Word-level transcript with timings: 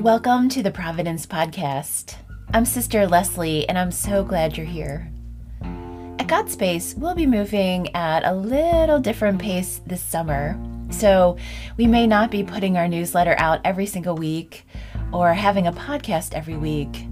Welcome 0.00 0.48
to 0.50 0.62
the 0.62 0.70
Providence 0.70 1.26
Podcast. 1.26 2.16
I'm 2.54 2.64
Sister 2.64 3.06
Leslie, 3.06 3.68
and 3.68 3.76
I'm 3.76 3.90
so 3.90 4.24
glad 4.24 4.56
you're 4.56 4.64
here. 4.64 5.12
At 5.60 6.26
Godspace, 6.26 6.96
we'll 6.96 7.14
be 7.14 7.26
moving 7.26 7.94
at 7.94 8.24
a 8.24 8.32
little 8.32 8.98
different 8.98 9.42
pace 9.42 9.82
this 9.84 10.00
summer, 10.00 10.58
so 10.88 11.36
we 11.76 11.86
may 11.86 12.06
not 12.06 12.30
be 12.30 12.42
putting 12.42 12.78
our 12.78 12.88
newsletter 12.88 13.34
out 13.36 13.60
every 13.62 13.84
single 13.84 14.14
week 14.14 14.64
or 15.12 15.34
having 15.34 15.66
a 15.66 15.72
podcast 15.72 16.32
every 16.32 16.56
week. 16.56 17.06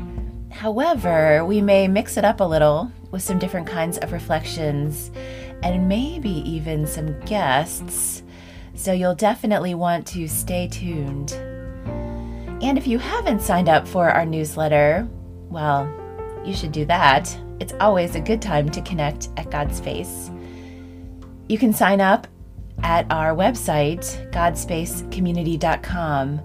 However, 0.51 1.45
we 1.45 1.61
may 1.61 1.89
mix 1.89 2.17
it 2.17 2.25
up 2.25 2.41
a 2.41 2.45
little 2.45 2.91
with 3.11 3.21
some 3.21 3.39
different 3.39 3.67
kinds 3.67 3.99
of 3.99 4.13
reflections 4.13 5.11
and 5.63 5.91
maybe 5.91 6.31
even 6.31 6.87
some 6.87 7.21
guests, 7.27 8.23
so 8.75 8.95
you'll 8.95 9.15
definitely 9.15 9.75
want 9.75 10.07
to 10.07 10.27
stay 10.27 10.69
tuned. 10.69 11.39
And 12.61 12.77
if 12.77 12.87
you 12.87 12.99
haven't 12.99 13.41
signed 13.41 13.69
up 13.69 13.87
for 13.87 14.11
our 14.11 14.27
newsletter, 14.27 15.09
well, 15.49 15.89
you 16.45 16.55
should 16.55 16.73
do 16.73 16.85
that. 16.87 17.39
It's 17.61 17.75
always 17.81 18.15
a 18.15 18.21
good 18.21 18.43
time 18.43 18.69
to 18.71 18.83
connect 18.83 19.29
at 19.37 19.51
God 19.51 19.75
Space. 19.75 20.31
You 21.49 21.59
can 21.59 21.73
sign 21.73 22.01
up 22.01 22.27
at 22.83 23.07
our 23.11 23.35
website, 23.35 24.31
godspacecommunity.com, 24.33 26.41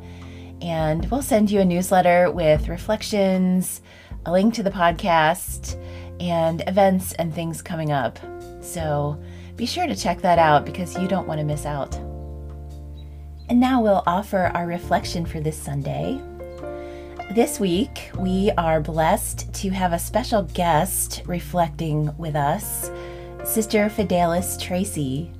and 0.61 1.11
we'll 1.11 1.21
send 1.21 1.51
you 1.51 1.59
a 1.59 1.65
newsletter 1.65 2.31
with 2.31 2.69
reflections, 2.69 3.81
a 4.25 4.31
link 4.31 4.53
to 4.53 4.63
the 4.63 4.71
podcast, 4.71 5.77
and 6.19 6.63
events 6.67 7.13
and 7.13 7.33
things 7.33 7.61
coming 7.61 7.91
up. 7.91 8.19
So 8.61 9.21
be 9.55 9.65
sure 9.65 9.87
to 9.87 9.95
check 9.95 10.21
that 10.21 10.39
out 10.39 10.65
because 10.65 10.97
you 10.97 11.07
don't 11.07 11.27
want 11.27 11.39
to 11.39 11.45
miss 11.45 11.65
out. 11.65 11.97
And 13.49 13.59
now 13.59 13.81
we'll 13.81 14.03
offer 14.07 14.51
our 14.53 14.65
reflection 14.65 15.25
for 15.25 15.39
this 15.39 15.57
Sunday. 15.57 16.19
This 17.35 17.59
week, 17.59 18.09
we 18.17 18.51
are 18.57 18.79
blessed 18.79 19.53
to 19.55 19.69
have 19.71 19.91
a 19.91 19.99
special 19.99 20.43
guest 20.43 21.23
reflecting 21.25 22.15
with 22.17 22.35
us, 22.35 22.89
Sister 23.43 23.89
Fidelis 23.89 24.59
Tracy. 24.61 25.31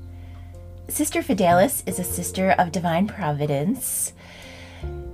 Sister 0.89 1.22
Fidelis 1.22 1.81
is 1.88 2.00
a 2.00 2.03
sister 2.03 2.52
of 2.52 2.72
divine 2.72 3.08
providence. 3.08 4.13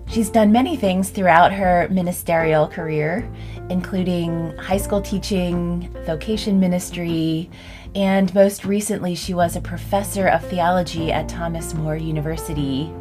She's 0.08 0.31
done 0.31 0.52
many 0.52 0.75
things 0.75 1.11
throughout 1.11 1.53
her 1.53 1.88
ministerial 1.92 2.67
career, 2.67 3.30
including 3.69 4.58
high 4.58 4.77
school 4.77 5.02
teaching, 5.02 5.88
vocation 6.05 6.59
ministry, 6.59 7.52
and 7.95 8.34
most 8.34 8.66
recently, 8.66 9.16
she 9.16 9.34
was 9.34 9.56
a 9.56 9.62
professor 9.62 10.28
of 10.28 10.45
theology 10.45 11.12
at 11.12 11.28
Thomas 11.28 11.73
More 11.73 11.95
University. 11.95 12.92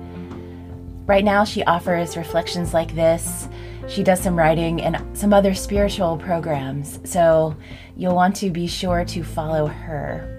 Right 1.06 1.24
now, 1.24 1.44
she 1.44 1.64
offers 1.64 2.16
reflections 2.16 2.74
like 2.74 2.94
this. 2.94 3.48
She 3.88 4.02
does 4.02 4.20
some 4.20 4.36
writing 4.36 4.82
and 4.82 5.16
some 5.16 5.32
other 5.32 5.54
spiritual 5.54 6.18
programs, 6.18 7.00
so 7.10 7.56
you'll 7.96 8.14
want 8.14 8.36
to 8.36 8.50
be 8.50 8.66
sure 8.66 9.04
to 9.06 9.22
follow 9.22 9.66
her. 9.66 10.34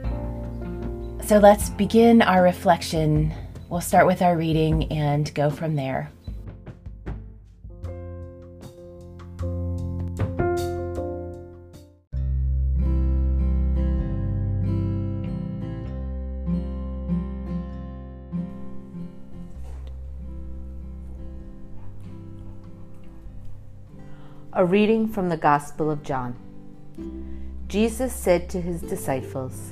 So 1.26 1.38
let's 1.38 1.70
begin 1.70 2.22
our 2.22 2.44
reflection. 2.44 3.34
We'll 3.70 3.82
start 3.82 4.08
with 4.08 4.22
our 4.22 4.36
reading 4.36 4.92
and 4.92 5.34
go 5.34 5.50
from 5.50 5.76
there. 5.76 6.12
A 24.60 24.66
reading 24.66 25.08
from 25.08 25.30
the 25.30 25.38
Gospel 25.38 25.90
of 25.90 26.04
John. 26.04 26.36
Jesus 27.70 28.14
said 28.14 28.50
to 28.50 28.60
his 28.60 28.82
disciples, 28.82 29.72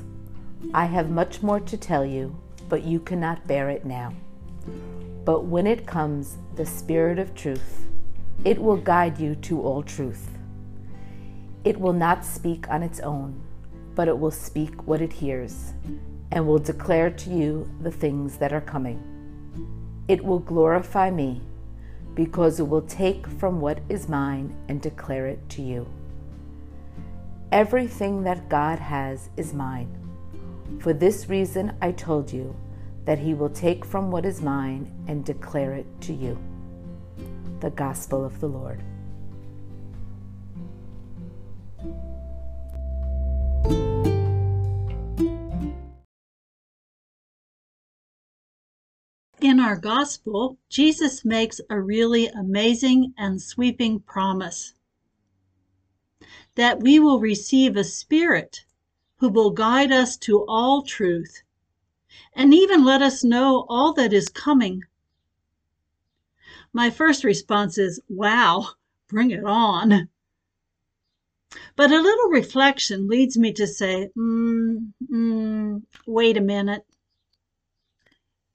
I 0.74 0.86
have 0.86 1.10
much 1.10 1.44
more 1.44 1.60
to 1.60 1.76
tell 1.76 2.06
you, 2.06 2.34
but 2.70 2.84
you 2.84 3.02
cannot 3.02 3.46
bear 3.48 3.70
it 3.70 3.84
now. 3.84 4.14
But 5.26 5.44
when 5.44 5.68
it 5.68 5.86
comes, 5.86 6.38
the 6.56 6.66
Spirit 6.66 7.20
of 7.20 7.36
truth, 7.36 7.86
it 8.46 8.58
will 8.58 8.78
guide 8.78 9.20
you 9.20 9.36
to 9.36 9.62
all 9.62 9.84
truth. 9.84 10.30
It 11.66 11.78
will 11.78 11.92
not 11.92 12.24
speak 12.24 12.70
on 12.70 12.82
its 12.82 13.02
own, 13.02 13.42
but 13.94 14.08
it 14.08 14.18
will 14.18 14.32
speak 14.32 14.88
what 14.88 15.02
it 15.02 15.12
hears, 15.12 15.74
and 16.32 16.48
will 16.48 16.60
declare 16.60 17.10
to 17.10 17.30
you 17.30 17.70
the 17.82 17.92
things 17.92 18.38
that 18.38 18.54
are 18.54 18.62
coming. 18.62 19.04
It 20.08 20.24
will 20.24 20.40
glorify 20.40 21.10
me 21.12 21.42
because 22.18 22.60
it 22.60 22.68
will 22.68 22.82
take 22.82 23.28
from 23.28 23.62
what 23.62 23.80
is 23.90 24.10
mine 24.10 24.52
and 24.70 24.82
declare 24.82 25.28
it 25.28 25.48
to 25.50 25.62
you. 25.62 25.88
Everything 27.52 28.24
that 28.24 28.50
God 28.50 28.80
has 28.80 29.30
is 29.38 29.54
mine. 29.54 29.88
For 30.82 30.94
this 30.94 31.30
reason 31.30 31.78
I 31.80 31.92
told 31.92 32.34
you 32.34 32.56
that 33.06 33.20
he 33.20 33.36
will 33.36 33.52
take 33.52 33.86
from 33.86 34.10
what 34.10 34.26
is 34.26 34.42
mine 34.42 34.92
and 35.08 35.24
declare 35.24 35.74
it 35.74 35.86
to 36.02 36.14
you. 36.14 36.40
The 37.60 37.70
Gospel 37.70 38.26
of 38.26 38.40
the 38.40 38.48
Lord. 38.48 38.82
In 49.48 49.62
our 49.62 49.78
gospel, 49.78 50.58
Jesus 50.68 51.24
makes 51.24 51.62
a 51.70 51.80
really 51.80 52.28
amazing 52.28 53.14
and 53.18 53.42
sweeping 53.42 54.02
promise 54.02 54.74
that 56.56 56.82
we 56.82 57.00
will 57.00 57.22
receive 57.22 57.78
a 57.78 57.86
spirit 57.86 58.66
who 59.20 59.30
will 59.30 59.52
guide 59.52 59.90
us 59.90 60.18
to 60.18 60.44
all 60.50 60.84
truth 60.84 61.44
and 62.34 62.54
even 62.54 62.84
let 62.84 63.02
us 63.02 63.24
know 63.24 63.66
all 63.70 63.94
that 63.94 64.12
is 64.12 64.28
coming. 64.28 64.84
My 66.74 66.90
first 66.90 67.24
response 67.24 67.78
is, 67.78 68.02
wow, 68.10 68.72
bring 69.08 69.32
it 69.32 69.46
on. 69.46 70.10
But 71.78 71.94
a 71.94 72.02
little 72.02 72.32
reflection 72.32 73.08
leads 73.08 73.38
me 73.38 73.54
to 73.54 73.66
say, 73.66 74.10
mm, 74.14 74.92
mm, 75.10 75.84
wait 76.06 76.36
a 76.36 76.42
minute 76.42 76.86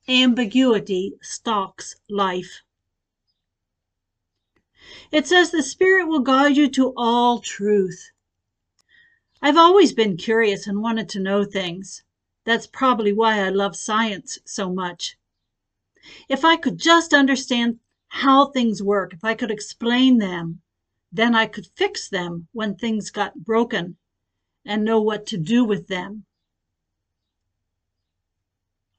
ambiguity 0.08 1.14
stalks 1.22 1.96
life. 2.08 2.62
It 5.10 5.26
says 5.26 5.50
the 5.50 5.62
Spirit 5.62 6.06
will 6.06 6.20
guide 6.20 6.56
you 6.56 6.68
to 6.70 6.92
all 6.96 7.38
truth. 7.38 8.10
I've 9.40 9.56
always 9.56 9.92
been 9.92 10.16
curious 10.16 10.66
and 10.66 10.82
wanted 10.82 11.08
to 11.10 11.20
know 11.20 11.44
things. 11.44 12.02
That's 12.44 12.66
probably 12.66 13.12
why 13.12 13.40
I 13.40 13.50
love 13.50 13.76
science 13.76 14.38
so 14.44 14.72
much. 14.72 15.16
If 16.28 16.44
I 16.44 16.56
could 16.56 16.78
just 16.78 17.14
understand 17.14 17.78
how 18.08 18.46
things 18.46 18.82
work, 18.82 19.12
if 19.12 19.24
I 19.24 19.34
could 19.34 19.50
explain 19.50 20.18
them, 20.18 20.62
then 21.12 21.34
I 21.34 21.46
could 21.46 21.66
fix 21.76 22.08
them 22.08 22.48
when 22.52 22.74
things 22.74 23.10
got 23.10 23.44
broken 23.44 23.96
and 24.64 24.84
know 24.84 25.00
what 25.00 25.26
to 25.26 25.36
do 25.36 25.64
with 25.64 25.88
them. 25.88 26.24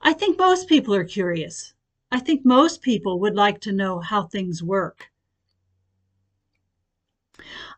I 0.05 0.11
think 0.11 0.37
most 0.37 0.67
people 0.67 0.93
are 0.93 1.05
curious. 1.05 1.73
I 2.11 2.19
think 2.19 2.43
most 2.43 2.81
people 2.81 3.21
would 3.21 3.35
like 3.35 3.61
to 3.61 3.71
know 3.71 4.01
how 4.01 4.23
things 4.23 4.61
work. 4.61 5.09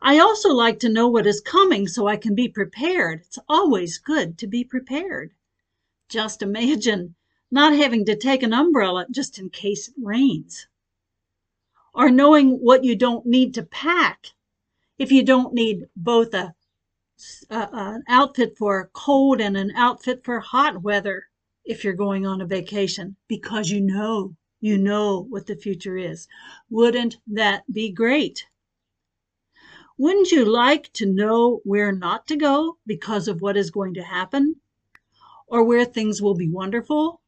I 0.02 0.18
also 0.18 0.52
like 0.52 0.80
to 0.80 0.88
know 0.88 1.06
what 1.06 1.28
is 1.28 1.40
coming 1.40 1.86
so 1.86 2.08
I 2.08 2.16
can 2.16 2.34
be 2.34 2.48
prepared. 2.48 3.20
It's 3.20 3.38
always 3.48 3.98
good 3.98 4.38
to 4.38 4.48
be 4.48 4.64
prepared. 4.64 5.34
Just 6.08 6.42
imagine 6.42 7.14
not 7.52 7.76
having 7.76 8.04
to 8.06 8.16
take 8.16 8.42
an 8.42 8.52
umbrella 8.52 9.06
just 9.08 9.38
in 9.38 9.48
case 9.48 9.86
it 9.86 9.94
rains. 9.96 10.66
Or 11.94 12.10
knowing 12.10 12.56
what 12.56 12.82
you 12.82 12.96
don't 12.96 13.24
need 13.24 13.54
to 13.54 13.62
pack 13.62 14.32
if 14.98 15.12
you 15.12 15.22
don't 15.22 15.54
need 15.54 15.88
both 15.94 16.34
a, 16.34 16.56
a, 17.50 17.68
an 17.72 18.02
outfit 18.08 18.58
for 18.58 18.90
cold 18.92 19.40
and 19.40 19.56
an 19.56 19.70
outfit 19.76 20.24
for 20.24 20.40
hot 20.40 20.82
weather 20.82 21.28
if 21.66 21.82
you're 21.82 21.94
going 21.94 22.24
on 22.24 22.40
a 22.40 22.46
vacation 22.46 23.16
because 23.26 23.70
you 23.70 23.80
know, 23.80 24.36
you 24.60 24.78
know 24.78 25.26
what 25.28 25.46
the 25.46 25.56
future 25.56 25.96
is. 25.96 26.28
Wouldn't 26.70 27.18
that 27.26 27.70
be 27.72 27.90
great? 27.90 28.46
Wouldn't 29.98 30.30
you 30.30 30.44
like 30.44 30.92
to 30.92 31.06
know 31.06 31.60
where 31.64 31.90
not 31.90 32.26
to 32.28 32.36
go 32.36 32.78
because 32.86 33.26
of 33.26 33.42
what 33.42 33.56
is 33.56 33.70
going 33.70 33.94
to 33.94 34.02
happen? 34.02 34.60
Or 35.48 35.64
where 35.64 35.84
things 35.84 36.22
will 36.22 36.34
be 36.34 36.48
wonderful? 36.48 37.20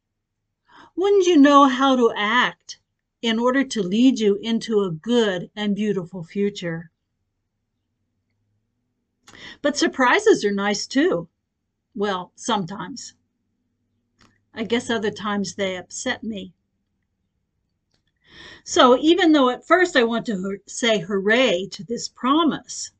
Wouldn't 0.95 1.25
you 1.25 1.37
know 1.37 1.67
how 1.67 1.95
to 1.95 2.13
act 2.15 2.79
in 3.21 3.39
order 3.39 3.63
to 3.63 3.83
lead 3.83 4.19
you 4.19 4.35
into 4.41 4.81
a 4.81 4.91
good 4.91 5.49
and 5.55 5.75
beautiful 5.75 6.23
future? 6.23 6.91
But 9.61 9.77
surprises 9.77 10.45
are 10.45 10.51
nice 10.51 10.87
too. 10.87 11.27
Well, 11.93 12.31
sometimes. 12.35 13.13
I 14.53 14.63
guess 14.63 14.89
other 14.89 15.11
times 15.11 15.55
they 15.55 15.77
upset 15.77 16.23
me. 16.23 16.53
So 18.63 18.97
even 18.97 19.31
though 19.31 19.49
at 19.49 19.65
first 19.65 19.95
I 19.95 20.03
want 20.03 20.25
to 20.25 20.59
say 20.67 20.99
hooray 20.99 21.67
to 21.71 21.83
this 21.83 22.07
promise, 22.07 22.91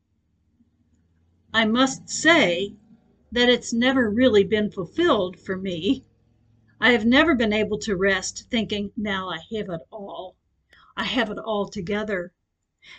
I 1.53 1.65
must 1.65 2.09
say 2.09 2.75
that 3.31 3.49
it's 3.49 3.73
never 3.73 4.09
really 4.09 4.43
been 4.43 4.71
fulfilled 4.71 5.39
for 5.39 5.57
me. 5.57 6.05
I 6.79 6.91
have 6.91 7.05
never 7.05 7.35
been 7.35 7.53
able 7.53 7.77
to 7.79 7.95
rest 7.95 8.47
thinking, 8.49 8.91
now 8.95 9.29
I 9.29 9.39
have 9.55 9.69
it 9.69 9.81
all. 9.91 10.35
I 10.95 11.03
have 11.03 11.29
it 11.29 11.37
all 11.37 11.67
together. 11.67 12.33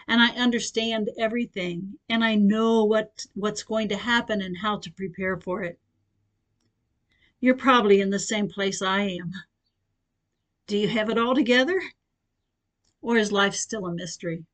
And 0.07 0.21
I 0.21 0.31
understand 0.31 1.11
everything 1.19 1.99
and 2.09 2.23
I 2.23 2.35
know 2.35 2.85
what 2.85 3.27
what's 3.35 3.63
going 3.63 3.89
to 3.89 3.97
happen 3.97 4.43
and 4.43 4.59
how 4.59 4.79
to 4.79 4.93
prepare 4.93 5.39
for 5.39 5.63
it. 5.63 5.81
You're 7.41 7.57
probably 7.57 8.01
in 8.01 8.11
the 8.11 8.19
same 8.19 8.49
place 8.49 8.83
I 8.83 9.01
am. 9.01 9.33
Do 10.67 10.77
you 10.77 10.89
have 10.89 11.09
it 11.09 11.19
all 11.19 11.35
together? 11.35 11.81
Or 13.01 13.17
is 13.17 13.33
life 13.33 13.55
still 13.55 13.87
a 13.87 13.95
mystery? 13.95 14.45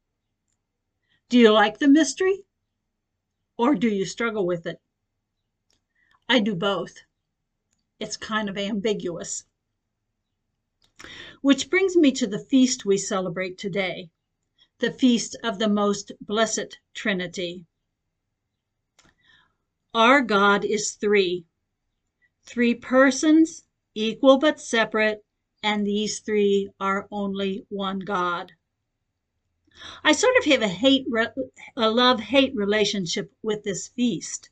Do 1.28 1.36
you 1.36 1.50
like 1.52 1.78
the 1.78 1.88
mystery? 1.88 2.44
Or 3.58 3.74
do 3.74 3.88
you 3.88 4.04
struggle 4.04 4.46
with 4.46 4.66
it? 4.66 4.80
I 6.28 6.38
do 6.38 6.54
both. 6.54 6.94
It's 7.98 8.16
kind 8.16 8.48
of 8.48 8.56
ambiguous. 8.56 9.44
Which 11.42 11.68
brings 11.68 11.96
me 11.96 12.12
to 12.12 12.26
the 12.26 12.38
feast 12.38 12.84
we 12.84 12.98
celebrate 12.98 13.58
today, 13.58 14.10
the 14.78 14.92
feast 14.92 15.36
of 15.42 15.58
the 15.58 15.68
most 15.68 16.12
blessed 16.20 16.78
Trinity. 16.94 17.66
Our 19.92 20.20
God 20.22 20.64
is 20.64 20.92
three, 20.92 21.46
three 22.46 22.74
persons, 22.74 23.66
equal 23.94 24.38
but 24.38 24.60
separate, 24.60 25.24
and 25.62 25.86
these 25.86 26.20
three 26.20 26.70
are 26.78 27.08
only 27.10 27.66
one 27.68 27.98
God. 27.98 28.52
I 30.02 30.12
sort 30.12 30.36
of 30.38 30.44
have 30.44 30.62
a 30.62 30.68
hate, 30.68 31.06
a 31.76 31.90
love 31.90 32.20
hate 32.20 32.54
relationship 32.54 33.34
with 33.42 33.64
this 33.64 33.88
feast. 33.88 34.48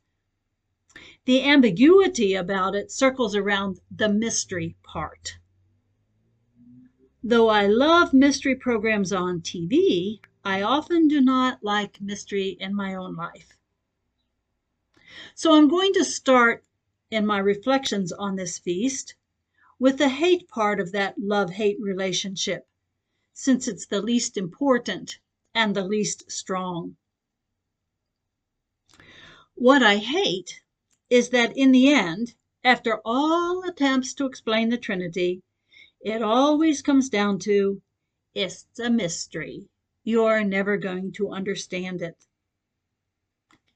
The 1.25 1.43
ambiguity 1.43 2.35
about 2.35 2.75
it 2.75 2.91
circles 2.91 3.35
around 3.35 3.81
the 3.91 4.09
mystery 4.09 4.77
part. 4.83 5.39
Though 7.23 7.49
I 7.49 7.67
love 7.67 8.13
mystery 8.13 8.55
programs 8.55 9.13
on 9.13 9.41
TV, 9.41 10.21
I 10.45 10.61
often 10.61 11.09
do 11.09 11.23
not 11.23 11.63
like 11.63 12.03
mystery 12.03 12.57
in 12.61 12.75
my 12.75 12.95
own 12.95 13.17
life. 13.17 13.57
So 15.35 15.55
I'm 15.55 15.69
going 15.69 15.95
to 15.95 16.05
start 16.05 16.65
in 17.15 17.25
my 17.25 17.39
reflections 17.39 18.11
on 18.11 18.35
this 18.35 18.59
feast 18.59 19.15
with 19.79 19.99
the 19.99 20.09
hate 20.09 20.49
part 20.49 20.81
of 20.81 20.91
that 20.91 21.17
love 21.17 21.51
hate 21.51 21.81
relationship, 21.81 22.67
since 23.33 23.69
it's 23.69 23.87
the 23.87 24.03
least 24.03 24.37
important 24.37 25.21
and 25.55 25.77
the 25.77 25.85
least 25.85 26.29
strong. 26.29 26.97
What 29.55 29.81
I 29.81 29.99
hate 29.99 30.63
is 31.09 31.29
that 31.29 31.57
in 31.57 31.71
the 31.71 31.93
end, 31.93 32.35
after 32.65 33.01
all 33.05 33.63
attempts 33.63 34.13
to 34.15 34.27
explain 34.27 34.71
the 34.71 34.79
Trinity, 34.79 35.43
it 36.01 36.21
always 36.21 36.83
comes 36.83 37.09
down 37.09 37.39
to 37.41 37.81
it's 38.35 38.67
a 38.81 38.91
mystery. 38.91 39.69
You're 40.03 40.43
never 40.43 40.77
going 40.77 41.13
to 41.13 41.31
understand 41.31 42.03
it. 42.03 42.27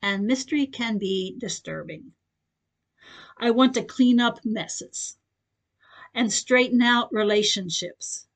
And 0.03 0.27
mystery 0.27 0.67
can 0.67 0.99
be 0.99 1.37
disturbing. 1.39 2.15
I 3.37 3.51
want 3.51 3.75
to 3.75 3.85
clean 3.85 4.21
up 4.21 4.45
messes 4.45 5.17
and 6.15 6.33
straighten 6.33 6.83
out 6.83 7.13
relationships. 7.13 8.27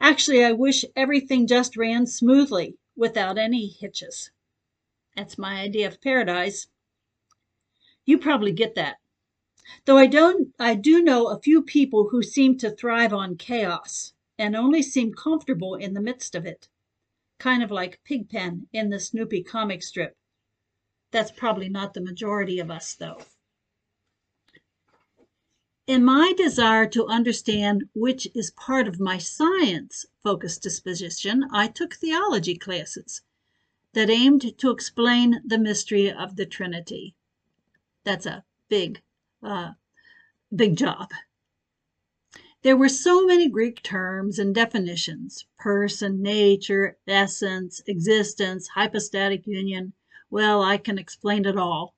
Actually, 0.00 0.44
I 0.44 0.52
wish 0.52 0.84
everything 0.94 1.46
just 1.46 1.76
ran 1.76 2.06
smoothly 2.06 2.76
without 2.96 3.38
any 3.38 3.66
hitches. 3.66 4.30
That's 5.14 5.38
my 5.38 5.60
idea 5.60 5.86
of 5.86 6.00
paradise. 6.00 6.68
You 8.04 8.18
probably 8.18 8.52
get 8.52 8.74
that. 8.74 8.98
Though 9.84 9.96
I 9.96 10.06
don't 10.06 10.54
I 10.58 10.74
do 10.74 11.02
know 11.02 11.26
a 11.26 11.40
few 11.40 11.62
people 11.62 12.10
who 12.10 12.22
seem 12.22 12.56
to 12.58 12.70
thrive 12.70 13.12
on 13.12 13.36
chaos 13.36 14.12
and 14.38 14.54
only 14.54 14.82
seem 14.82 15.12
comfortable 15.12 15.74
in 15.74 15.94
the 15.94 16.00
midst 16.00 16.34
of 16.34 16.46
it. 16.46 16.68
Kind 17.38 17.62
of 17.62 17.70
like 17.70 18.04
Pigpen 18.04 18.68
in 18.72 18.90
the 18.90 19.00
Snoopy 19.00 19.42
comic 19.42 19.82
strip. 19.82 20.16
That's 21.10 21.30
probably 21.30 21.68
not 21.68 21.94
the 21.94 22.00
majority 22.00 22.58
of 22.58 22.70
us 22.70 22.94
though. 22.94 23.22
In 25.86 26.04
my 26.04 26.32
desire 26.36 26.88
to 26.88 27.06
understand 27.06 27.88
which 27.94 28.26
is 28.34 28.50
part 28.50 28.88
of 28.88 28.98
my 28.98 29.18
science 29.18 30.04
focused 30.24 30.62
disposition, 30.62 31.44
I 31.52 31.68
took 31.68 31.94
theology 31.94 32.56
classes 32.56 33.22
that 33.92 34.10
aimed 34.10 34.58
to 34.58 34.70
explain 34.70 35.40
the 35.44 35.58
mystery 35.58 36.10
of 36.10 36.34
the 36.34 36.44
Trinity. 36.44 37.14
That's 38.02 38.26
a 38.26 38.44
big, 38.68 39.00
uh, 39.44 39.74
big 40.54 40.76
job. 40.76 41.12
There 42.62 42.76
were 42.76 42.88
so 42.88 43.24
many 43.24 43.48
Greek 43.48 43.80
terms 43.84 44.40
and 44.40 44.52
definitions 44.52 45.46
person, 45.56 46.20
nature, 46.20 46.98
essence, 47.06 47.80
existence, 47.86 48.66
hypostatic 48.66 49.46
union. 49.46 49.92
Well, 50.30 50.62
I 50.62 50.78
can 50.78 50.98
explain 50.98 51.44
it 51.44 51.56
all 51.56 51.95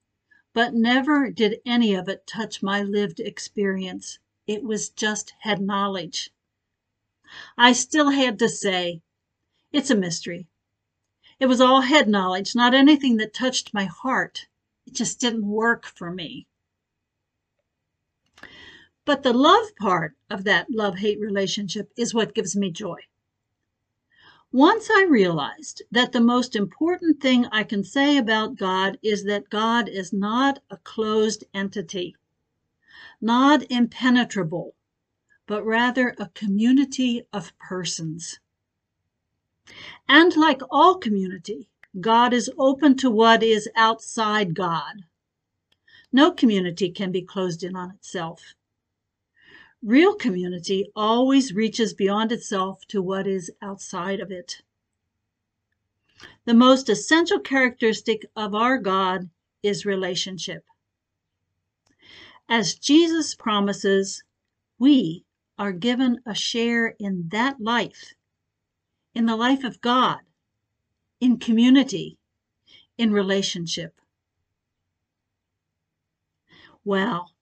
but 0.52 0.74
never 0.74 1.30
did 1.30 1.60
any 1.64 1.94
of 1.94 2.08
it 2.08 2.26
touch 2.26 2.62
my 2.62 2.82
lived 2.82 3.20
experience. 3.20 4.18
It 4.46 4.62
was 4.62 4.88
just 4.88 5.34
head 5.40 5.60
knowledge. 5.60 6.30
I 7.56 7.72
still 7.72 8.10
had 8.10 8.38
to 8.38 8.48
say, 8.48 9.02
it's 9.72 9.90
a 9.90 9.94
mystery. 9.94 10.46
It 11.38 11.46
was 11.46 11.60
all 11.60 11.82
head 11.82 12.08
knowledge, 12.08 12.54
not 12.54 12.74
anything 12.74 13.18
that 13.18 13.34
touched 13.34 13.74
my 13.74 13.84
heart. 13.84 14.46
It 14.86 14.94
just 14.94 15.20
didn't 15.20 15.46
work 15.46 15.86
for 15.86 16.10
me. 16.10 16.46
But 19.04 19.22
the 19.22 19.32
love 19.32 19.74
part 19.76 20.16
of 20.28 20.44
that 20.44 20.70
love 20.70 20.96
hate 20.98 21.20
relationship 21.20 21.92
is 21.96 22.14
what 22.14 22.34
gives 22.34 22.56
me 22.56 22.70
joy. 22.70 23.07
Once 24.52 24.88
I 24.90 25.02
realized 25.02 25.82
that 25.90 26.12
the 26.12 26.22
most 26.22 26.56
important 26.56 27.20
thing 27.20 27.44
I 27.52 27.64
can 27.64 27.84
say 27.84 28.16
about 28.16 28.56
God 28.56 28.98
is 29.02 29.24
that 29.24 29.50
God 29.50 29.90
is 29.90 30.10
not 30.10 30.60
a 30.70 30.78
closed 30.78 31.44
entity, 31.52 32.16
not 33.20 33.70
impenetrable, 33.70 34.74
but 35.46 35.66
rather 35.66 36.14
a 36.18 36.30
community 36.30 37.26
of 37.30 37.52
persons. 37.58 38.40
And 40.08 40.34
like 40.34 40.62
all 40.70 40.96
community, 40.96 41.68
God 42.00 42.32
is 42.32 42.50
open 42.56 42.96
to 42.98 43.10
what 43.10 43.42
is 43.42 43.68
outside 43.76 44.54
God. 44.54 45.04
No 46.10 46.32
community 46.32 46.90
can 46.90 47.12
be 47.12 47.20
closed 47.20 47.62
in 47.62 47.76
on 47.76 47.90
itself. 47.90 48.54
Real 49.82 50.14
community 50.14 50.90
always 50.96 51.54
reaches 51.54 51.94
beyond 51.94 52.32
itself 52.32 52.84
to 52.88 53.00
what 53.00 53.26
is 53.26 53.50
outside 53.62 54.18
of 54.18 54.30
it. 54.30 54.60
The 56.46 56.54
most 56.54 56.88
essential 56.88 57.38
characteristic 57.38 58.26
of 58.34 58.54
our 58.54 58.78
God 58.78 59.30
is 59.62 59.86
relationship. 59.86 60.64
As 62.48 62.74
Jesus 62.74 63.34
promises, 63.34 64.24
we 64.78 65.24
are 65.58 65.72
given 65.72 66.20
a 66.26 66.34
share 66.34 66.96
in 66.98 67.28
that 67.28 67.60
life, 67.60 68.14
in 69.14 69.26
the 69.26 69.36
life 69.36 69.62
of 69.62 69.80
God, 69.80 70.20
in 71.20 71.38
community, 71.38 72.18
in 72.96 73.12
relationship. 73.12 74.00
Well, 76.84 77.32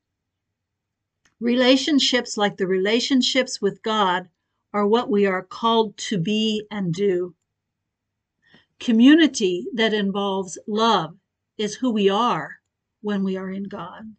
Relationships 1.40 2.36
like 2.36 2.56
the 2.56 2.66
relationships 2.66 3.60
with 3.60 3.82
God 3.82 4.28
are 4.72 4.86
what 4.86 5.10
we 5.10 5.26
are 5.26 5.42
called 5.42 5.96
to 5.98 6.18
be 6.18 6.66
and 6.70 6.94
do. 6.94 7.34
Community 8.78 9.66
that 9.74 9.92
involves 9.92 10.58
love 10.66 11.16
is 11.58 11.76
who 11.76 11.90
we 11.90 12.08
are 12.08 12.60
when 13.02 13.24
we 13.24 13.36
are 13.36 13.50
in 13.50 13.64
God. 13.64 14.14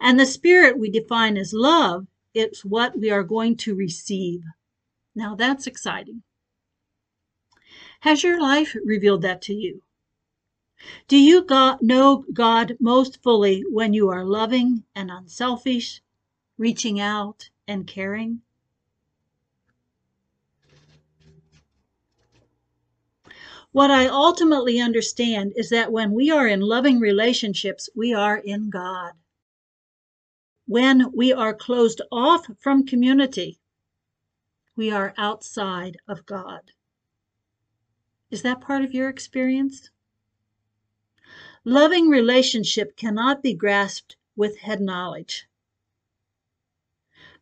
And 0.00 0.18
the 0.20 0.26
spirit 0.26 0.78
we 0.78 0.90
define 0.90 1.36
as 1.36 1.52
love, 1.54 2.06
it's 2.34 2.64
what 2.64 2.98
we 2.98 3.10
are 3.10 3.22
going 3.22 3.56
to 3.58 3.74
receive. 3.74 4.42
Now 5.14 5.34
that's 5.34 5.66
exciting. 5.66 6.22
Has 8.00 8.22
your 8.22 8.40
life 8.40 8.76
revealed 8.84 9.22
that 9.22 9.40
to 9.42 9.54
you? 9.54 9.83
Do 11.08 11.16
you 11.16 11.42
God, 11.42 11.78
know 11.82 12.24
God 12.32 12.76
most 12.80 13.22
fully 13.22 13.64
when 13.70 13.92
you 13.92 14.08
are 14.08 14.24
loving 14.24 14.84
and 14.94 15.10
unselfish, 15.10 16.02
reaching 16.58 17.00
out 17.00 17.50
and 17.66 17.86
caring? 17.86 18.42
What 23.72 23.90
I 23.90 24.06
ultimately 24.06 24.80
understand 24.80 25.52
is 25.56 25.70
that 25.70 25.90
when 25.90 26.12
we 26.12 26.30
are 26.30 26.46
in 26.46 26.60
loving 26.60 27.00
relationships, 27.00 27.88
we 27.96 28.14
are 28.14 28.38
in 28.38 28.70
God. 28.70 29.14
When 30.66 31.10
we 31.12 31.32
are 31.32 31.52
closed 31.52 32.00
off 32.12 32.46
from 32.60 32.86
community, 32.86 33.58
we 34.76 34.90
are 34.90 35.12
outside 35.16 35.96
of 36.06 36.24
God. 36.24 36.70
Is 38.30 38.42
that 38.42 38.60
part 38.60 38.82
of 38.84 38.94
your 38.94 39.08
experience? 39.08 39.90
Loving 41.66 42.10
relationship 42.10 42.94
cannot 42.94 43.42
be 43.42 43.54
grasped 43.54 44.16
with 44.36 44.58
head 44.58 44.82
knowledge. 44.82 45.46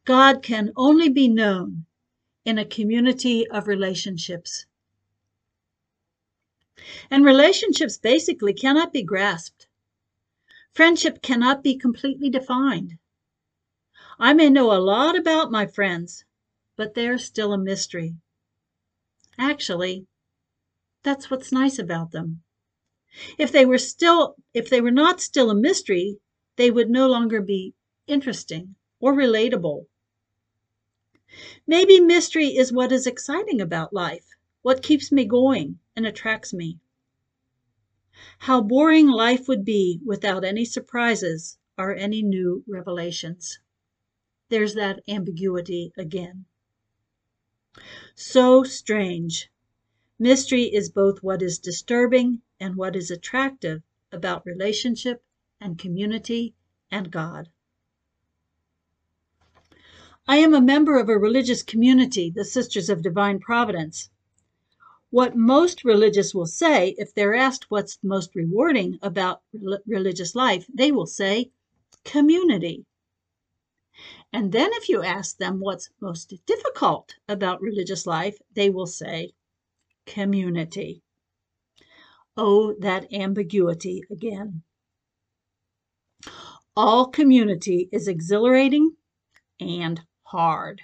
God 0.05 0.45
can 0.45 0.73
only 0.77 1.09
be 1.09 1.27
known 1.27 1.87
in 2.45 2.57
a 2.57 2.65
community 2.65 3.49
of 3.49 3.67
relationships. 3.67 4.67
And 7.11 7.25
relationships 7.25 7.99
basically 7.99 8.53
cannot 8.53 8.93
be 8.93 9.03
grasped. 9.03 9.67
Friendship 10.73 11.21
cannot 11.21 11.65
be 11.65 11.77
completely 11.77 12.31
defined. 12.31 12.99
I 14.21 14.35
may 14.35 14.51
know 14.51 14.73
a 14.73 14.79
lot 14.79 15.19
about 15.19 15.51
my 15.51 15.67
friends, 15.67 16.25
but 16.77 16.95
they're 16.95 17.19
still 17.19 17.53
a 17.53 17.59
mystery. 17.59 18.15
Actually, 19.37 20.07
that's 21.03 21.29
what's 21.29 21.51
nice 21.51 21.81
about 21.81 22.13
them. 22.13 22.43
If 23.39 23.53
they 23.53 23.67
were 23.67 23.79
still 23.79 24.37
if 24.55 24.71
they 24.71 24.81
were 24.81 24.91
not 24.91 25.21
still 25.21 25.51
a 25.51 25.55
mystery, 25.55 26.19
they 26.57 26.71
would 26.71 26.91
no 26.91 27.09
longer 27.09 27.43
be 27.43 27.75
interesting 28.07 28.77
or 29.01 29.15
relatable. 29.15 29.87
Maybe 31.67 31.99
mystery 31.99 32.57
is 32.57 32.73
what 32.73 32.93
is 32.93 33.05
exciting 33.05 33.61
about 33.61 33.93
life, 33.93 34.27
what 34.63 34.81
keeps 34.81 35.11
me 35.11 35.25
going 35.25 35.81
and 35.97 36.07
attracts 36.07 36.53
me. 36.55 36.79
How 38.41 38.61
boring 38.61 39.07
life 39.09 39.49
would 39.49 39.65
be 39.65 39.99
without 40.05 40.45
any 40.45 40.67
surprises 40.67 41.57
or 41.79 41.95
any 41.97 42.21
new 42.23 42.63
revelations. 42.69 43.59
There's 44.51 44.75
that 44.75 45.03
ambiguity 45.09 45.93
again. 45.99 46.47
So 48.17 48.63
strange. 48.65 49.52
Mystery 50.23 50.73
is 50.73 50.89
both 50.89 51.21
what 51.21 51.43
is 51.43 51.59
disturbing 51.59 52.43
and 52.61 52.77
what 52.77 52.95
is 52.95 53.11
attractive 53.11 53.83
about 54.13 54.47
relationship 54.47 55.25
and 55.61 55.77
community 55.77 56.55
and 56.93 57.11
God. 57.11 57.49
I 60.29 60.37
am 60.37 60.55
a 60.55 60.61
member 60.61 60.97
of 61.01 61.09
a 61.09 61.19
religious 61.19 61.65
community, 61.65 62.31
the 62.31 62.45
Sisters 62.45 62.89
of 62.89 63.03
Divine 63.03 63.41
Providence. 63.41 64.11
What 65.11 65.35
most 65.35 65.83
religious 65.83 66.33
will 66.33 66.47
say, 66.47 66.95
if 66.99 67.13
they're 67.13 67.35
asked 67.35 67.69
what's 67.69 67.99
most 68.01 68.37
rewarding 68.37 69.01
about 69.03 69.43
religious 69.53 70.37
life, 70.37 70.71
they 70.73 70.93
will 70.93 71.07
say 71.07 71.51
community. 72.05 72.87
And 74.33 74.53
then 74.53 74.71
if 74.75 74.89
you 74.89 75.03
ask 75.03 75.39
them 75.39 75.59
what's 75.59 75.91
most 76.01 76.33
difficult 76.47 77.17
about 77.29 77.61
religious 77.61 78.07
life, 78.07 78.39
they 78.55 78.71
will 78.71 78.87
say 78.87 79.33
community. 80.07 81.03
Oh, 82.37 82.75
that 82.81 83.13
ambiguity 83.13 84.03
again. 84.11 84.63
All 86.75 87.09
community 87.09 87.89
is 87.93 88.09
exhilarating 88.09 88.97
and 89.61 90.01
hard. 90.23 90.81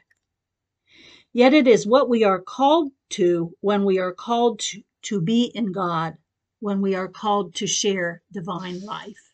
Yet 1.33 1.55
it 1.55 1.67
is 1.67 1.87
what 1.87 2.09
we 2.09 2.25
are 2.25 2.41
called 2.41 2.93
to 3.11 3.55
when 3.61 3.85
we 3.85 3.99
are 3.99 4.13
called 4.13 4.61
to, 4.61 4.83
to 5.03 5.21
be 5.21 5.51
in 5.55 5.73
God, 5.73 6.17
when 6.61 6.81
we 6.81 6.95
are 6.95 7.09
called 7.09 7.55
to 7.57 7.67
share 7.67 8.23
divine 8.33 8.85
life. 8.85 9.33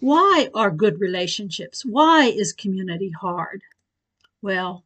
Why 0.00 0.48
are 0.54 0.70
good 0.70 1.00
relationships? 1.00 1.84
Why 1.84 2.26
is 2.26 2.52
community 2.52 3.10
hard? 3.10 3.62
Well, 4.40 4.84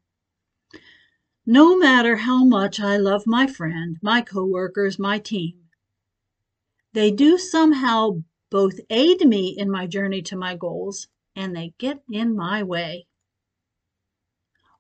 no 1.46 1.76
matter 1.76 2.16
how 2.16 2.44
much 2.44 2.80
I 2.80 2.96
love 2.96 3.26
my 3.26 3.46
friend, 3.46 3.98
my 4.02 4.22
coworkers, 4.22 4.98
my 4.98 5.18
team, 5.18 5.64
they 6.94 7.10
do 7.10 7.36
somehow 7.36 8.22
both 8.50 8.80
aid 8.88 9.26
me 9.26 9.48
in 9.48 9.70
my 9.70 9.86
journey 9.86 10.22
to 10.22 10.36
my 10.36 10.54
goals 10.54 11.08
and 11.34 11.54
they 11.54 11.74
get 11.76 12.02
in 12.10 12.36
my 12.36 12.62
way. 12.62 13.06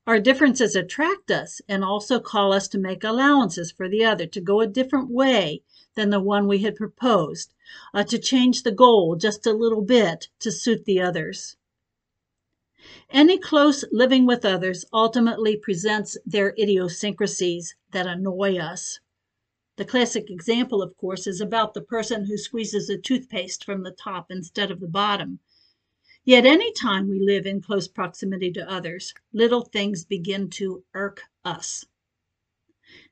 Our 0.06 0.20
differences 0.20 0.76
attract 0.76 1.30
us 1.30 1.60
and 1.68 1.82
also 1.82 2.20
call 2.20 2.52
us 2.52 2.68
to 2.68 2.78
make 2.78 3.02
allowances 3.02 3.72
for 3.72 3.88
the 3.88 4.04
other, 4.04 4.26
to 4.26 4.40
go 4.40 4.60
a 4.60 4.66
different 4.66 5.10
way 5.10 5.62
than 5.94 6.10
the 6.10 6.20
one 6.20 6.46
we 6.46 6.58
had 6.58 6.76
proposed, 6.76 7.54
uh, 7.92 8.04
to 8.04 8.18
change 8.18 8.62
the 8.62 8.70
goal 8.70 9.16
just 9.16 9.46
a 9.46 9.52
little 9.52 9.82
bit 9.82 10.28
to 10.40 10.52
suit 10.52 10.84
the 10.84 11.00
others. 11.00 11.56
Any 13.10 13.38
close 13.38 13.84
living 13.90 14.26
with 14.26 14.44
others 14.44 14.84
ultimately 14.92 15.56
presents 15.56 16.18
their 16.26 16.54
idiosyncrasies 16.58 17.76
that 17.92 18.06
annoy 18.06 18.58
us. 18.58 19.00
The 19.76 19.84
classic 19.84 20.30
example, 20.30 20.82
of 20.82 20.96
course, 20.96 21.26
is 21.26 21.40
about 21.40 21.74
the 21.74 21.82
person 21.82 22.26
who 22.26 22.36
squeezes 22.36 22.90
a 22.90 22.98
toothpaste 22.98 23.64
from 23.64 23.82
the 23.82 23.90
top 23.90 24.30
instead 24.30 24.70
of 24.70 24.80
the 24.80 24.88
bottom 24.88 25.40
Yet 26.26 26.46
any 26.46 26.72
time 26.72 27.10
we 27.10 27.20
live 27.20 27.44
in 27.44 27.60
close 27.60 27.86
proximity 27.86 28.50
to 28.52 28.70
others, 28.70 29.12
little 29.34 29.60
things 29.60 30.06
begin 30.06 30.48
to 30.50 30.82
irk 30.94 31.20
us. 31.44 31.84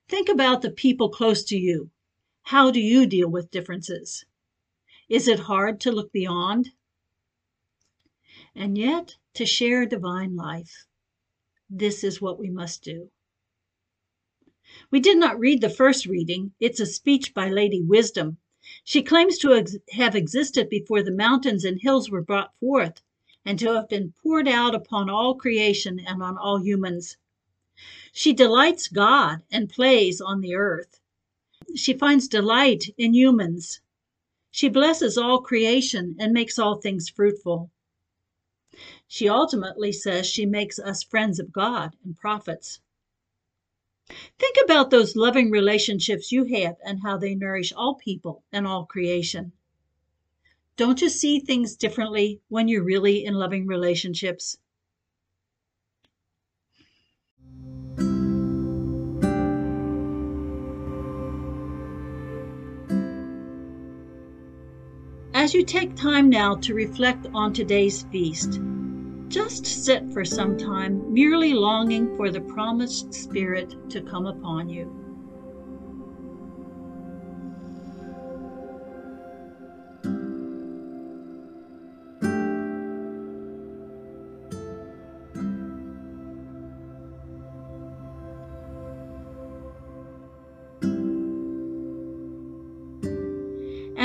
Think 0.08 0.30
about 0.30 0.62
the 0.62 0.70
people 0.70 1.10
close 1.10 1.44
to 1.44 1.58
you. 1.58 1.90
How 2.44 2.70
do 2.70 2.80
you 2.80 3.04
deal 3.04 3.28
with 3.28 3.50
differences? 3.50 4.24
Is 5.10 5.28
it 5.28 5.40
hard 5.40 5.78
to 5.82 5.92
look 5.92 6.10
beyond? 6.10 6.70
And 8.54 8.78
yet, 8.78 9.16
to 9.34 9.46
share 9.46 9.86
divine 9.86 10.36
life, 10.36 10.86
this 11.68 12.04
is 12.04 12.20
what 12.20 12.38
we 12.38 12.50
must 12.50 12.82
do. 12.82 13.10
We 14.90 15.00
did 15.00 15.18
not 15.18 15.38
read 15.38 15.60
the 15.60 15.70
first 15.70 16.06
reading. 16.06 16.52
It's 16.60 16.80
a 16.80 16.86
speech 16.86 17.34
by 17.34 17.48
Lady 17.48 17.82
Wisdom 17.82 18.38
she 18.84 19.02
claims 19.02 19.38
to 19.38 19.54
ex- 19.54 19.76
have 19.90 20.14
existed 20.14 20.68
before 20.68 21.02
the 21.02 21.10
mountains 21.10 21.64
and 21.64 21.80
hills 21.80 22.08
were 22.08 22.22
brought 22.22 22.54
forth, 22.60 23.02
and 23.44 23.58
to 23.58 23.74
have 23.74 23.88
been 23.88 24.12
poured 24.22 24.46
out 24.46 24.72
upon 24.72 25.10
all 25.10 25.34
creation 25.34 25.98
and 25.98 26.22
on 26.22 26.38
all 26.38 26.60
humans. 26.60 27.16
She 28.12 28.32
delights 28.32 28.86
God 28.86 29.42
and 29.50 29.68
plays 29.68 30.20
on 30.20 30.42
the 30.42 30.54
earth. 30.54 31.00
She 31.74 31.92
finds 31.92 32.28
delight 32.28 32.94
in 32.96 33.14
humans. 33.14 33.80
She 34.52 34.68
blesses 34.68 35.18
all 35.18 35.40
creation 35.40 36.14
and 36.20 36.32
makes 36.32 36.56
all 36.56 36.76
things 36.76 37.08
fruitful. 37.08 37.71
She 39.06 39.28
ultimately 39.28 39.92
says 39.92 40.26
she 40.26 40.46
makes 40.46 40.78
us 40.78 41.02
friends 41.02 41.38
of 41.38 41.52
God 41.52 41.94
and 42.04 42.16
prophets. 42.16 42.80
Think 44.38 44.56
about 44.64 44.90
those 44.90 45.14
loving 45.14 45.50
relationships 45.50 46.32
you 46.32 46.44
have 46.44 46.76
and 46.84 47.00
how 47.02 47.18
they 47.18 47.34
nourish 47.34 47.72
all 47.72 47.94
people 47.94 48.42
and 48.50 48.66
all 48.66 48.86
creation. 48.86 49.52
Don't 50.76 51.02
you 51.02 51.10
see 51.10 51.38
things 51.38 51.76
differently 51.76 52.40
when 52.48 52.66
you're 52.66 52.82
really 52.82 53.24
in 53.24 53.34
loving 53.34 53.66
relationships? 53.66 54.56
As 65.42 65.54
you 65.54 65.64
take 65.64 65.96
time 65.96 66.30
now 66.30 66.54
to 66.54 66.72
reflect 66.72 67.26
on 67.34 67.52
today's 67.52 68.04
feast, 68.12 68.60
just 69.26 69.66
sit 69.66 70.08
for 70.12 70.24
some 70.24 70.56
time, 70.56 71.12
merely 71.12 71.52
longing 71.52 72.16
for 72.16 72.30
the 72.30 72.40
promised 72.42 73.12
Spirit 73.12 73.74
to 73.90 74.00
come 74.02 74.26
upon 74.26 74.68
you. 74.68 75.01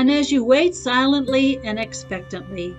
And 0.07 0.15
as 0.15 0.31
you 0.31 0.41
wait 0.41 0.73
silently 0.73 1.59
and 1.65 1.77
expectantly, 1.77 2.73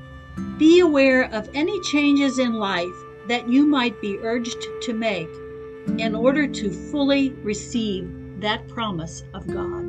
be 0.56 0.80
aware 0.80 1.24
of 1.24 1.50
any 1.52 1.78
changes 1.82 2.38
in 2.38 2.54
life 2.54 2.96
that 3.26 3.50
you 3.50 3.66
might 3.66 4.00
be 4.00 4.18
urged 4.22 4.66
to 4.84 4.94
make 4.94 5.28
in 5.98 6.14
order 6.14 6.46
to 6.48 6.70
fully 6.90 7.34
receive 7.42 8.10
that 8.40 8.66
promise 8.68 9.24
of 9.34 9.46
God. 9.46 9.87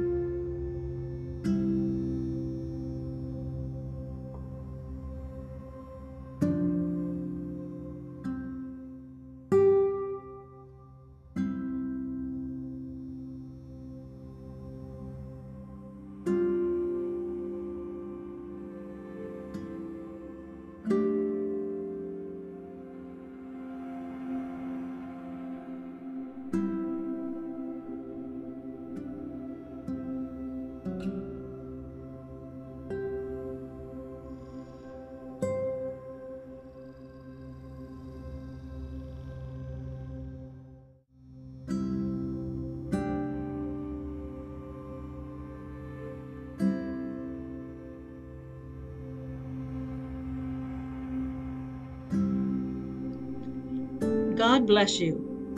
God 54.40 54.66
bless 54.66 55.02
you 55.02 55.16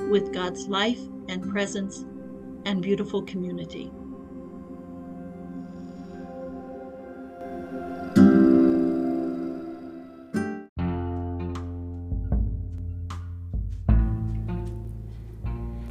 with 0.09 0.33
God's 0.33 0.67
life 0.67 0.99
and 1.29 1.47
presence 1.47 2.03
and 2.65 2.81
beautiful 2.81 3.21
community. 3.21 3.91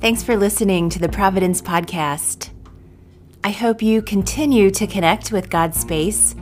Thanks 0.01 0.25
for 0.25 0.37
listening 0.37 0.91
to 0.91 0.99
the 0.99 1.09
Providence 1.09 1.63
Podcast. 1.63 2.51
I 3.45 3.51
hope 3.51 3.83
you 3.83 4.03
continue 4.03 4.73
to 4.73 4.89
connect 4.89 5.31
with 5.31 5.49
God 5.49 5.77
Space 5.77 6.35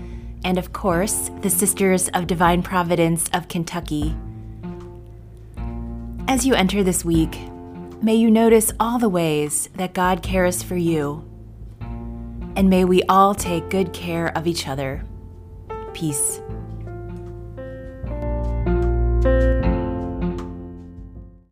and, 0.44 0.56
of 0.56 0.72
course, 0.72 1.30
the 1.42 1.50
Sisters 1.50 2.08
of 2.14 2.26
Divine 2.26 2.62
Providence 2.62 3.28
of 3.34 3.48
Kentucky. 3.48 4.16
As 6.28 6.44
you 6.44 6.52
enter 6.54 6.82
this 6.82 7.06
week, 7.06 7.38
may 8.02 8.14
you 8.14 8.30
notice 8.30 8.70
all 8.78 8.98
the 8.98 9.08
ways 9.08 9.70
that 9.76 9.94
God 9.94 10.22
cares 10.22 10.62
for 10.62 10.76
you. 10.76 11.24
And 12.54 12.68
may 12.68 12.84
we 12.84 13.02
all 13.04 13.34
take 13.34 13.70
good 13.70 13.94
care 13.94 14.36
of 14.36 14.46
each 14.46 14.68
other. 14.68 15.06
Peace. 15.94 16.42